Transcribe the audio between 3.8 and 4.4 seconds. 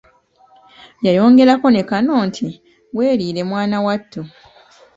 wattu!